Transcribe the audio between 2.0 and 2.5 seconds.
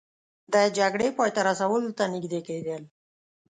نژدې